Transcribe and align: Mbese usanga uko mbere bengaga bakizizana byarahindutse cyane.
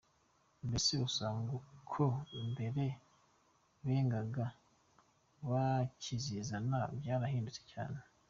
Mbese 0.67 0.91
usanga 1.07 1.49
uko 1.59 2.03
mbere 2.51 2.85
bengaga 3.85 4.45
bakizizana 5.49 6.77
byarahindutse 6.99 7.61
cyane. 7.71 7.99